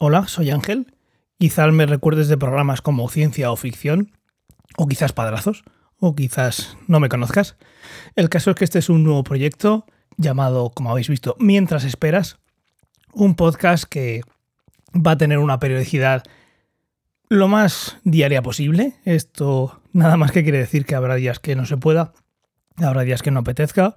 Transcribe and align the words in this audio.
Hola, 0.00 0.28
soy 0.28 0.50
Ángel. 0.50 0.94
Quizás 1.40 1.72
me 1.72 1.84
recuerdes 1.84 2.28
de 2.28 2.38
programas 2.38 2.82
como 2.82 3.08
Ciencia 3.08 3.50
o 3.50 3.56
Ficción, 3.56 4.12
o 4.76 4.86
quizás 4.86 5.12
Padrazos, 5.12 5.64
o 5.98 6.14
quizás 6.14 6.76
no 6.86 7.00
me 7.00 7.08
conozcas. 7.08 7.56
El 8.14 8.28
caso 8.28 8.50
es 8.50 8.56
que 8.56 8.64
este 8.64 8.78
es 8.78 8.90
un 8.90 9.02
nuevo 9.02 9.24
proyecto 9.24 9.86
llamado, 10.16 10.70
como 10.70 10.92
habéis 10.92 11.08
visto, 11.08 11.34
Mientras 11.40 11.82
Esperas, 11.82 12.38
un 13.12 13.34
podcast 13.34 13.86
que 13.90 14.22
va 14.94 15.12
a 15.12 15.18
tener 15.18 15.38
una 15.38 15.58
periodicidad 15.58 16.22
lo 17.28 17.48
más 17.48 17.96
diaria 18.04 18.40
posible. 18.40 18.94
Esto 19.04 19.82
nada 19.92 20.16
más 20.16 20.30
que 20.30 20.44
quiere 20.44 20.58
decir 20.58 20.86
que 20.86 20.94
habrá 20.94 21.16
días 21.16 21.40
que 21.40 21.56
no 21.56 21.66
se 21.66 21.76
pueda, 21.76 22.12
habrá 22.76 23.02
días 23.02 23.22
que 23.22 23.32
no 23.32 23.40
apetezca. 23.40 23.96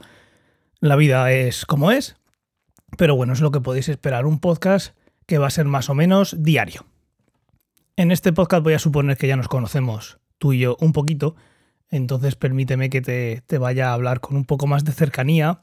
La 0.80 0.96
vida 0.96 1.32
es 1.32 1.68
como 1.68 1.92
es, 1.92 2.16
pero 2.98 3.16
bueno, 3.16 3.34
es 3.34 3.42
lo 3.42 3.52
que 3.52 3.62
podéis 3.62 3.88
esperar, 3.88 4.26
un 4.26 4.40
podcast 4.40 4.96
que 5.32 5.38
va 5.38 5.48
a 5.48 5.50
ser 5.50 5.66
más 5.66 5.90
o 5.90 5.96
menos 5.96 6.36
diario. 6.44 6.86
En 7.96 8.12
este 8.12 8.34
podcast 8.34 8.66
voy 8.66 8.74
a 8.74 8.80
suponer 8.80 9.16
que 9.16 9.30
ya 9.30 9.38
nos 9.38 9.48
conocemos 9.48 10.20
tú 10.40 10.52
y 10.52 10.60
yo 10.60 10.76
un 10.82 10.92
poquito, 10.92 11.38
entonces 11.90 12.36
permíteme 12.36 12.90
que 12.90 13.00
te, 13.00 13.58
vaya 13.58 13.92
a 13.92 13.94
hablar 13.94 14.20
con 14.20 14.36
un 14.36 14.44
poco 14.44 14.68
más 14.68 14.84
de 14.84 14.92
cercanía. 14.92 15.62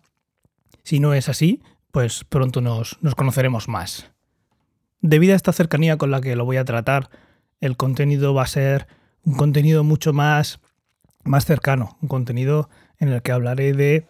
Si 0.85 1.01
no 1.01 1.13
es 1.13 1.29
así, 1.29 1.61
pues 1.91 2.25
pronto 2.25 2.63
nos, 2.63 2.97
nos 3.03 3.15
conoceremos 3.15 3.69
más. 3.69 4.11
Debido 5.03 5.35
a 5.35 5.37
esta 5.37 5.53
cercanía 5.53 5.99
con 5.99 6.11
la 6.11 6.23
que 6.23 6.35
lo 6.35 6.47
voy 6.47 6.57
a 6.57 6.65
tratar, 6.65 7.11
el 7.61 7.77
contenido 7.77 8.33
va 8.33 8.45
a 8.45 8.47
ser 8.47 8.87
un 9.23 9.35
contenido 9.35 9.85
mucho 9.85 10.15
más, 10.15 10.61
más 11.25 11.45
cercano, 11.45 11.99
un 12.01 12.09
contenido 12.09 12.71
en 13.01 13.11
el 13.11 13.21
que 13.21 13.33
hablaré 13.33 13.75
de 13.75 14.07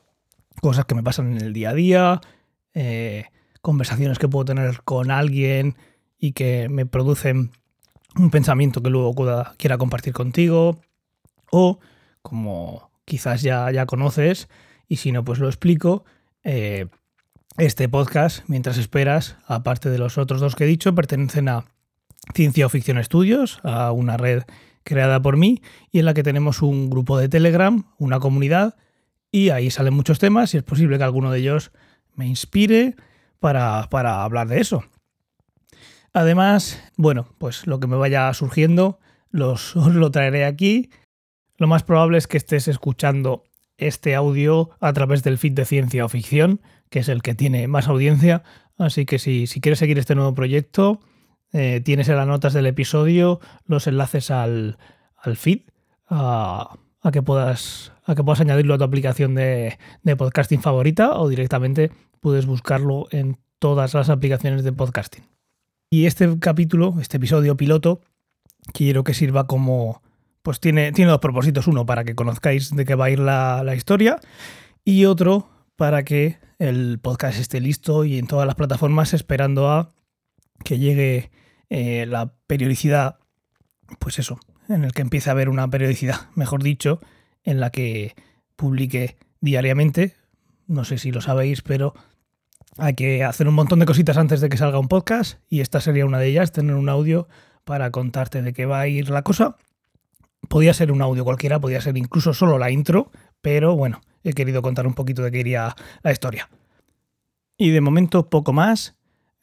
cosas 0.62 0.84
que 0.84 0.94
me 0.94 1.02
pasan 1.02 1.32
en 1.32 1.42
el 1.42 1.52
día 1.52 1.70
a 1.70 1.74
día, 1.74 2.20
eh, 2.74 3.24
conversaciones 3.60 4.18
que 4.18 4.28
puedo 4.28 4.44
tener 4.44 4.82
con 4.84 5.10
alguien 5.10 5.76
y 6.18 6.32
que 6.32 6.68
me 6.68 6.86
producen 6.86 7.52
un 8.16 8.30
pensamiento 8.30 8.82
que 8.82 8.90
luego 8.90 9.14
quiera 9.56 9.78
compartir 9.78 10.12
contigo, 10.12 10.80
o 11.50 11.78
como 12.22 12.90
quizás 13.04 13.42
ya, 13.42 13.70
ya 13.70 13.86
conoces, 13.86 14.48
y 14.88 14.96
si 14.96 15.12
no, 15.12 15.24
pues 15.24 15.38
lo 15.38 15.46
explico. 15.46 16.04
Eh, 16.44 16.86
este 17.58 17.88
podcast, 17.88 18.44
mientras 18.46 18.78
esperas, 18.78 19.36
aparte 19.46 19.90
de 19.90 19.98
los 19.98 20.16
otros 20.16 20.40
dos 20.40 20.54
que 20.54 20.64
he 20.64 20.66
dicho, 20.68 20.94
pertenecen 20.94 21.48
a 21.48 21.64
Ciencia 22.34 22.66
o 22.66 22.68
Ficción 22.68 22.98
Estudios, 22.98 23.60
a 23.64 23.90
una 23.92 24.16
red 24.16 24.44
creada 24.84 25.20
por 25.20 25.36
mí 25.36 25.60
y 25.90 25.98
en 25.98 26.04
la 26.04 26.14
que 26.14 26.22
tenemos 26.22 26.62
un 26.62 26.88
grupo 26.88 27.18
de 27.18 27.28
Telegram, 27.28 27.84
una 27.98 28.20
comunidad, 28.20 28.76
y 29.30 29.50
ahí 29.50 29.70
salen 29.70 29.94
muchos 29.94 30.18
temas 30.18 30.54
y 30.54 30.56
es 30.56 30.62
posible 30.62 30.98
que 30.98 31.04
alguno 31.04 31.30
de 31.30 31.40
ellos 31.40 31.72
me 32.14 32.26
inspire 32.26 32.96
para, 33.40 34.22
hablar 34.22 34.48
de 34.48 34.60
eso. 34.60 34.84
Además, 36.12 36.82
bueno, 36.96 37.28
pues 37.38 37.66
lo 37.66 37.80
que 37.80 37.86
me 37.86 37.96
vaya 37.96 38.32
surgiendo 38.34 38.98
los, 39.30 39.76
os 39.76 39.94
lo 39.94 40.10
traeré 40.10 40.44
aquí. 40.44 40.90
Lo 41.56 41.66
más 41.66 41.82
probable 41.82 42.18
es 42.18 42.26
que 42.26 42.36
estés 42.36 42.68
escuchando 42.68 43.44
este 43.76 44.14
audio 44.14 44.70
a 44.80 44.92
través 44.92 45.22
del 45.22 45.38
feed 45.38 45.52
de 45.52 45.64
ciencia 45.64 46.04
o 46.04 46.08
ficción, 46.08 46.60
que 46.90 47.00
es 47.00 47.08
el 47.08 47.22
que 47.22 47.34
tiene 47.34 47.68
más 47.68 47.88
audiencia. 47.88 48.42
Así 48.76 49.06
que 49.06 49.18
si, 49.18 49.46
si 49.46 49.60
quieres 49.60 49.78
seguir 49.78 49.98
este 49.98 50.14
nuevo 50.14 50.34
proyecto, 50.34 51.00
eh, 51.52 51.80
tienes 51.82 52.08
en 52.08 52.16
las 52.16 52.26
notas 52.26 52.52
del 52.52 52.66
episodio 52.66 53.40
los 53.64 53.86
enlaces 53.86 54.30
al, 54.30 54.76
feed 55.34 55.62
a, 56.08 56.76
que 57.12 57.22
puedas, 57.22 57.92
a 58.04 58.14
que 58.14 58.24
puedas 58.24 58.40
añadirlo 58.40 58.74
a 58.74 58.78
tu 58.78 58.84
aplicación 58.84 59.34
de, 59.34 59.78
de 60.02 60.16
podcasting 60.16 60.60
favorita 60.60 61.18
o 61.18 61.28
directamente 61.28 61.90
puedes 62.20 62.46
buscarlo 62.46 63.06
en 63.10 63.38
todas 63.58 63.94
las 63.94 64.08
aplicaciones 64.08 64.64
de 64.64 64.72
podcasting. 64.72 65.24
Y 65.90 66.06
este 66.06 66.38
capítulo, 66.38 66.96
este 67.00 67.16
episodio 67.16 67.56
piloto, 67.56 68.00
quiero 68.72 69.04
que 69.04 69.14
sirva 69.14 69.46
como... 69.46 70.02
Pues 70.42 70.60
tiene, 70.60 70.92
tiene 70.92 71.10
dos 71.10 71.20
propósitos. 71.20 71.66
Uno, 71.66 71.84
para 71.84 72.04
que 72.04 72.14
conozcáis 72.14 72.74
de 72.74 72.84
qué 72.84 72.94
va 72.94 73.06
a 73.06 73.10
ir 73.10 73.18
la, 73.18 73.62
la 73.64 73.74
historia. 73.74 74.18
Y 74.84 75.04
otro, 75.04 75.48
para 75.76 76.04
que 76.04 76.38
el 76.58 76.98
podcast 76.98 77.38
esté 77.38 77.60
listo 77.60 78.04
y 78.04 78.18
en 78.18 78.26
todas 78.26 78.46
las 78.46 78.54
plataformas 78.54 79.14
esperando 79.14 79.70
a 79.70 79.90
que 80.64 80.78
llegue 80.78 81.30
eh, 81.70 82.06
la 82.06 82.32
periodicidad, 82.46 83.18
pues 83.98 84.18
eso, 84.18 84.38
en 84.68 84.84
el 84.84 84.92
que 84.92 85.02
empiece 85.02 85.30
a 85.30 85.32
haber 85.32 85.48
una 85.48 85.68
periodicidad, 85.68 86.28
mejor 86.34 86.62
dicho, 86.62 87.00
en 87.42 87.60
la 87.60 87.70
que 87.70 88.14
publique 88.56 89.16
diariamente. 89.40 90.14
No 90.66 90.84
sé 90.84 90.98
si 90.98 91.10
lo 91.10 91.20
sabéis, 91.20 91.62
pero 91.62 91.94
hay 92.76 92.94
que 92.94 93.24
hacer 93.24 93.48
un 93.48 93.54
montón 93.54 93.78
de 93.78 93.86
cositas 93.86 94.16
antes 94.16 94.40
de 94.40 94.48
que 94.48 94.56
salga 94.56 94.78
un 94.78 94.88
podcast 94.88 95.40
y 95.48 95.60
esta 95.60 95.80
sería 95.80 96.06
una 96.06 96.18
de 96.18 96.28
ellas, 96.28 96.52
tener 96.52 96.76
un 96.76 96.88
audio 96.88 97.28
para 97.64 97.90
contarte 97.90 98.42
de 98.42 98.52
qué 98.52 98.66
va 98.66 98.80
a 98.80 98.86
ir 98.86 99.10
la 99.10 99.22
cosa. 99.22 99.56
Podía 100.48 100.72
ser 100.74 100.92
un 100.92 101.02
audio 101.02 101.24
cualquiera, 101.24 101.60
podía 101.60 101.80
ser 101.80 101.96
incluso 101.96 102.34
solo 102.34 102.58
la 102.58 102.70
intro, 102.70 103.10
pero 103.40 103.74
bueno, 103.76 104.00
he 104.22 104.32
querido 104.32 104.62
contar 104.62 104.86
un 104.86 104.94
poquito 104.94 105.22
de 105.22 105.30
qué 105.30 105.40
iría 105.40 105.74
la 106.02 106.12
historia. 106.12 106.48
Y 107.56 107.70
de 107.70 107.80
momento 107.80 108.30
poco 108.30 108.52
más. 108.52 108.94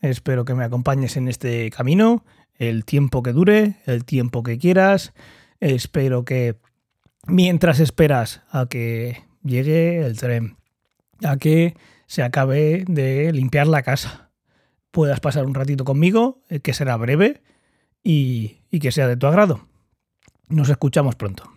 Espero 0.02 0.46
que 0.46 0.54
me 0.54 0.64
acompañes 0.64 1.18
en 1.18 1.28
este 1.28 1.72
camino, 1.72 2.24
el 2.58 2.86
tiempo 2.86 3.24
que 3.24 3.34
dure, 3.34 3.76
el 3.86 4.06
tiempo 4.06 4.44
que 4.44 4.58
quieras. 4.58 5.14
Espero 5.60 6.26
que 6.26 6.56
mientras 7.28 7.80
esperas 7.80 8.42
a 8.50 8.68
que 8.68 9.24
llegue 9.44 10.06
el 10.06 10.18
tren, 10.18 10.58
a 11.24 11.38
que 11.38 11.76
se 12.08 12.24
acabe 12.24 12.86
de 12.88 13.32
limpiar 13.32 13.68
la 13.68 13.84
casa, 13.84 14.30
puedas 14.92 15.20
pasar 15.20 15.46
un 15.46 15.56
ratito 15.56 15.84
conmigo, 15.84 16.42
eh, 16.50 16.60
que 16.60 16.74
será 16.74 16.98
breve 16.98 17.42
y, 18.04 18.62
y 18.70 18.80
que 18.80 18.92
sea 18.92 19.08
de 19.08 19.18
tu 19.18 19.28
agrado. 19.28 19.68
Nos 20.48 20.70
escuchamos 20.70 21.16
pronto. 21.16 21.55